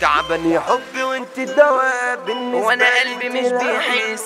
تعبان 0.00 0.50
يا 0.50 0.60
حبي 0.60 1.02
وانت 1.02 1.38
الدواء 1.38 2.18
بالنسبة 2.26 2.66
وأنا 2.66 2.84
قلبي 3.00 3.28
مش 3.28 3.48
بيحس 3.52 4.22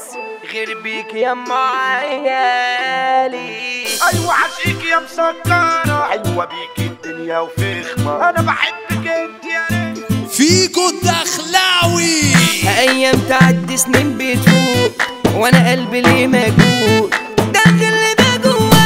غير 0.53 0.81
بيك 0.83 1.15
يا 1.15 1.33
أم 1.33 1.53
عيالي. 1.53 3.49
أيوه 4.13 4.35
عشيك 4.35 4.85
يا 4.91 4.99
مسكرة. 5.01 6.09
حلوة 6.11 6.45
بيك 6.45 6.79
الدنيا 6.79 7.39
وفخمة. 7.39 8.29
أنا 8.31 8.43
بحبك 8.43 9.07
أنت 9.09 9.45
يا 9.45 9.67
ريت. 9.71 10.31
فيكو 10.31 10.89
الدخلاوي. 10.89 12.23
أيام 12.79 13.21
تعدي 13.29 13.77
سنين 13.77 14.19
بتفوق 14.19 14.93
وأنا 15.35 15.71
قلبي 15.71 16.01
ليه 16.01 16.27
مجهول. 16.27 17.11
داخل 17.53 17.71
اللي 17.85 18.15
ده 18.15 18.37
جواكو 18.45 18.83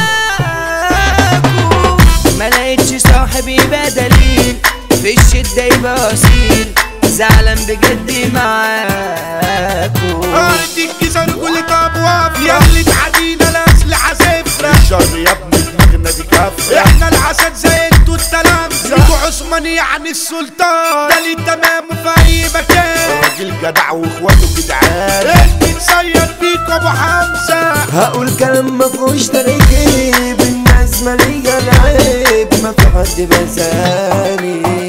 ما 2.39 2.49
لقيتش 2.49 3.01
صاحب 3.01 3.47
يبقى 3.47 3.89
دليل 3.91 4.55
في 5.01 5.13
الشدة 5.19 5.63
يبقى 5.63 6.13
أصيل. 6.13 6.73
زعلان 7.19 7.57
بجد 7.67 8.33
معاكو 8.33 10.23
ارض 10.35 10.77
الجزر 10.77 11.25
كل 11.25 11.61
طب 11.69 11.95
واقف 12.01 12.41
يا 12.41 12.57
اللي 12.57 12.83
تعدينا 12.83 13.49
الاسلحة 13.49 14.13
صفرة 14.13 14.69
الشر 14.83 15.17
يا 15.17 15.31
ابني 15.31 15.61
دماغنا 15.61 16.11
دي 16.11 16.23
كفرة 16.23 16.79
إحنا 16.79 17.07
العسل 17.09 17.53
زي 17.55 17.69
أنتوا 17.93 18.15
التلامذة 18.15 18.95
أنتوا 19.03 19.15
عثمان 19.27 19.65
يعني 19.65 20.09
السلطان. 20.09 21.09
ده 21.09 21.19
ليه 21.19 21.35
تمام 21.45 21.83
في 22.03 22.21
اي 22.25 22.45
مكان 22.55 23.21
راجل 23.23 23.53
جدع 23.61 23.91
وإخواته 23.91 24.47
جدعان. 24.57 25.27
اللي 25.27 25.73
تصير 25.73 26.27
بيك 26.41 26.69
أبو 26.69 26.87
حمزة؟ 26.87 27.71
هقول 27.71 28.29
كلام 28.35 28.77
مفهوش 28.77 29.27
تركيب. 29.27 30.41
الناس 30.41 31.01
مالية 31.03 31.57
العيب 31.57 32.47
ما 32.63 32.71
في 32.71 32.81
حد 32.81 33.21
بسالك 33.21 34.88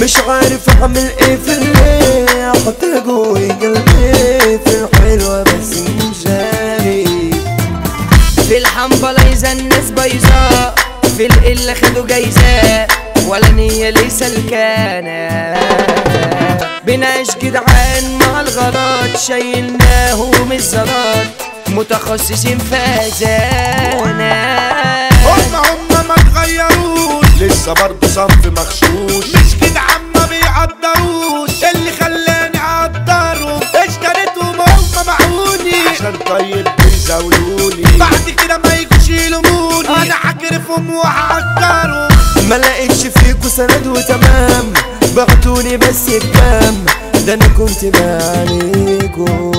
مش 0.00 0.16
عارف 0.16 0.68
أعمل 0.82 1.10
إيه 1.20 1.36
في 1.36 1.52
الليل 1.52 2.28
حتى 2.66 3.00
جوي 3.06 3.48
قلبي 3.48 4.58
في 4.64 4.84
الحلوة 4.92 5.42
بس 5.42 5.78
مشاري 5.78 7.30
في 8.48 8.58
الحنبلة 8.58 9.52
الناس 9.52 9.90
بايظة 9.90 10.74
في 11.16 11.26
القلة 11.26 11.74
خدوا 11.74 12.06
جايزة 12.06 12.86
ولا 13.28 13.48
نية 13.50 13.90
لسه 13.90 14.26
الكانة. 14.26 15.54
بنعيش 16.86 17.28
جدعان 17.42 18.18
مع 18.20 18.40
الغلط 18.40 19.16
شايلناهم 19.28 20.52
الزلط 20.52 21.26
متخصصين 21.68 22.58
في 22.58 22.76
أذانا 22.76 24.64
هم 25.24 25.54
هم 25.54 26.08
ما 26.08 26.14
اتغيروش 26.14 27.24
لسه 27.40 27.72
برضه 27.72 28.08
صنف 28.08 28.46
مغشوش. 28.46 29.24
بيزاولوني 37.70 37.98
بعد 37.98 38.30
كده 38.44 38.58
ما 38.64 38.74
يجوش 38.76 39.08
يلوموني. 39.08 39.88
أنا 39.88 40.14
هكرفهم 40.22 40.94
وهعكرهم. 40.94 42.08
ما 42.48 42.54
لقيتش 42.54 43.06
فيكوا 43.06 43.48
سند 43.48 43.86
وتمام. 43.86 44.72
بعتوني 45.16 45.76
بس 45.76 46.02
بكام 46.10 46.84
ده 47.26 47.34
أنا 47.34 47.46
كنت 47.48 47.84
بعانيكوا. 47.84 49.52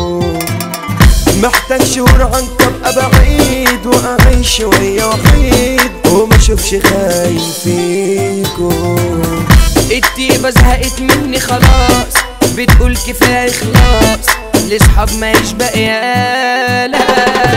محتاج 1.44 1.84
شهور 1.84 2.22
عن 2.34 2.44
ابقى 2.86 3.10
بعيد 3.12 3.86
وأعيش 3.86 4.58
شوية 4.58 5.06
وحيد 5.06 5.92
وما 6.12 6.36
أشوفش 6.36 6.70
خاين 6.70 7.42
فيكوا. 7.64 8.98
الطيبة 9.92 10.50
زهقت 10.50 11.02
مني 11.02 11.40
خلاص. 11.40 12.14
بتقول 12.58 12.98
كفاية 12.98 13.50
إخلاص. 13.52 14.26
لصحاب 14.70 15.10
ما 15.20 15.34
بقيالك 15.60 17.55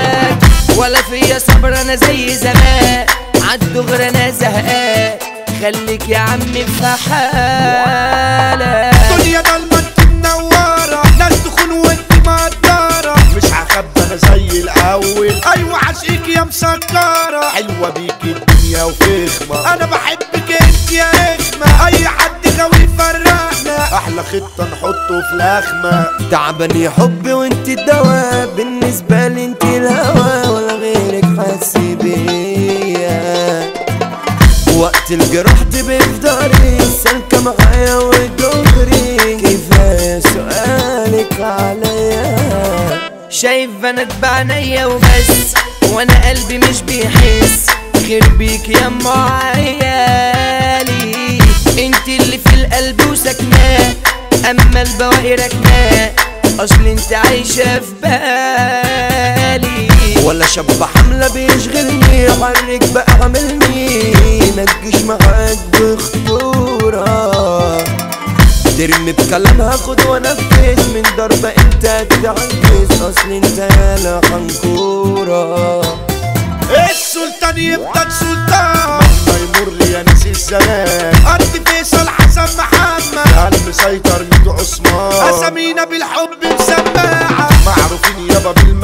ولا 0.78 1.02
فيا 1.02 1.38
صبر 1.38 1.80
أنا 1.80 1.96
زي 1.96 2.34
زمان. 2.34 3.06
عالدغر 3.50 4.08
أنا 4.08 4.30
زهقان. 4.30 5.18
خليك 5.62 6.08
يا 6.08 6.18
عم 6.18 6.40
في 6.40 6.86
حالك. 7.10 8.94
الدنيا 9.10 9.40
ضلمة 9.40 9.84
منورة. 10.10 11.02
ناس 11.18 11.44
تخون 11.44 11.70
وانت 11.70 12.12
مقدرة 12.26 13.14
مش 13.36 13.44
هخبى 13.44 14.00
أنا 14.06 14.16
زي 14.16 14.60
الأول. 14.60 15.34
أيوه 15.56 15.78
عشقك 15.78 16.28
يا 16.36 16.42
مسكرة. 16.44 17.48
حلوة 17.54 17.90
بيك 17.90 18.22
الدنيا 18.24 18.82
وفخمة 18.84 19.74
أنا 19.74 19.86
بحبك 19.86 20.27
أحلى 24.20 24.40
خطة 24.40 24.64
نحطه 24.64 25.20
في 25.20 25.34
لخمة 25.36 26.06
تعبان 26.30 26.76
يا 26.80 26.90
حبي 26.90 27.32
وانت 27.32 27.68
الدواء 27.68 28.48
بالنسبة 28.56 29.28
لي 29.28 29.44
انت 29.44 29.64
الهوى 29.64 30.48
ولا 30.54 30.72
غيرك 30.74 31.24
حاسس 31.38 31.76
بيا. 31.76 33.72
وقت 34.76 35.10
الجروح 35.10 35.62
تبقى 35.72 36.00
في 36.00 36.18
داري 36.22 36.78
سالكة 37.04 37.40
معايا 37.42 37.96
ودغري. 37.96 39.36
كفاية 39.42 40.20
سؤالك 40.20 41.40
عليا؟ 41.40 42.36
شايف 43.30 43.70
بنات 43.82 44.08
بعينيا 44.22 44.86
وبس 44.86 45.54
وأنا 45.92 46.28
قلبي 46.28 46.58
مش 46.58 46.82
بيحس. 46.82 47.66
غير 48.08 48.28
بيك 48.28 48.68
يا 48.68 48.86
أم 48.86 48.98
عيالي 49.06 50.88
انت 51.78 52.08
اللي 52.08 52.38
في 52.38 52.54
القلب 52.54 53.00
وسكناه 53.10 53.94
أما 54.50 54.82
البواقي 54.82 55.34
ركناه 55.34 56.10
أصل 56.60 56.86
أنت 56.86 57.12
عايشه 57.12 57.78
في 57.80 57.92
بالي. 58.02 59.88
ولا 60.24 60.46
شاب 60.46 60.82
حملة 60.94 61.28
بيشغلني 61.28 62.30
حرك 62.30 62.92
بقى 62.94 63.12
عاملني 63.22 64.12
ما 64.56 64.64
تجيش 64.64 65.02
معاك 65.02 65.58
بخطورة. 65.72 67.08
ترمي 68.78 69.12
بكلام 69.12 69.60
هاخد 69.60 70.00
وانفذ 70.06 70.94
من 70.94 71.02
ضربة 71.16 71.48
أنت 71.48 72.06
تتعجز 72.10 73.02
أصل 73.02 73.30
أنت 73.32 73.58
يالا 73.58 74.20
حنكورة 74.30 75.80
السلطان 76.90 77.58
يفضل 77.58 78.12
سلطان 78.20 79.07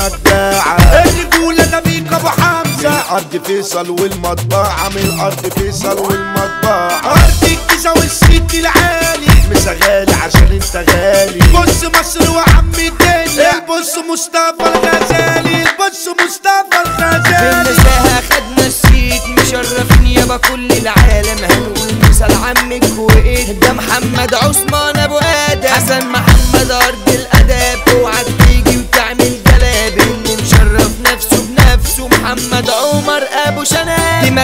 الرجولة 0.00 1.64
ده 1.64 1.80
بيك 1.80 2.12
أبو 2.12 2.28
حمزة. 2.28 2.90
من 2.90 3.02
ارض 3.10 3.42
فيصل 3.46 3.90
والمطبعة 3.90 4.88
من 4.88 5.20
ارض 5.20 5.52
فيصل 5.58 5.98
والمطبعة. 5.98 7.00
ارض 7.04 7.42
الجيزة 7.42 7.92
والسيت 7.92 8.54
العالي. 8.54 9.26
مسغالي 9.50 10.14
عشان 10.14 10.48
انت 10.52 10.90
غالي. 10.90 11.40
بص 11.40 11.84
مصر 11.84 12.30
وعم 12.30 12.72
الدنيا. 12.78 13.50
البص 13.54 13.94
مصطفى 14.12 14.66
الغزالي. 14.74 15.62
البص 15.62 16.04
مصطفى 16.24 16.84
في 16.96 17.02
الغزالي 17.02 17.60
النزاهة 17.60 18.20
خدنا 18.20 18.66
السيت 18.66 19.22
مشرفين 19.26 20.06
يابا 20.06 20.36
كل 20.36 20.72
العالم. 20.72 21.44
هنقول 21.44 22.08
مثال 22.10 22.32
عمك 22.32 22.98
وايه 22.98 23.52
ده 23.52 23.72
محمد 23.72 24.34
عثمان 24.34 24.96
أبو 24.96 25.18
آدم. 25.18 25.68
حسن 25.68 26.06
محمد 26.08 26.70
ارض 26.70 27.08
الاداب 27.08 27.63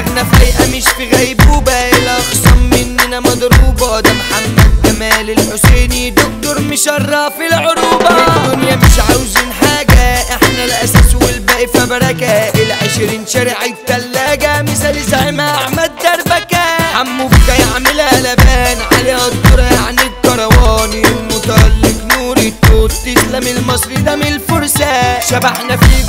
دماغنا 0.01 0.25
فايقه 0.25 0.77
مش 0.77 0.85
في 0.85 1.17
غيبوبه 1.17 1.73
الاخصام 1.73 2.71
مننا 2.71 3.21
مضروبة. 3.21 4.01
ده 4.01 4.11
محمد 4.13 4.83
جمال 4.85 5.31
الحسيني 5.31 6.11
دكتور 6.11 6.61
مشرف 6.61 7.33
العروبة. 7.49 8.09
الدنيا 8.09 8.77
مش 8.77 9.01
عاوزين 9.09 9.53
حاجة 9.63 10.19
إحنا 10.35 10.65
الأساس 10.65 11.15
والباقي 11.15 11.67
فبركة. 11.67 12.49
العشرين 12.63 13.27
شارع 13.27 13.65
التلاجة 13.65 14.63
مثال 14.63 15.03
زعيم 15.03 15.41
أحمد 15.41 15.91
دربكة. 16.05 16.61
حمو 16.95 17.29
بكا 17.29 17.53
يعملها 17.63 18.21
لبان 18.21 18.77
عليها 18.93 19.27
الدور 19.29 19.59
يعني 19.61 20.01
الكرواني 20.03 21.03
المتألق 21.07 22.05
نور 22.17 22.37
التوت 22.37 22.93
تسلم 22.93 23.47
المصري 23.57 23.95
ده 23.95 24.17
من 24.17 24.27
الفرسان 24.27 25.21
شبحنا 25.31 25.77
في 25.77 26.00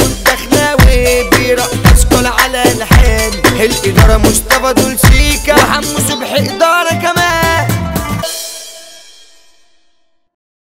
الإدارة 3.65 4.17
مصطفى 4.17 4.73
دول 4.73 4.99
سيكا. 4.99 5.53
وحمو 5.55 5.99
صبحي 6.09 6.39